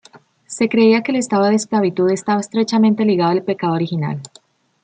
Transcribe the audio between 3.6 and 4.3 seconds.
original.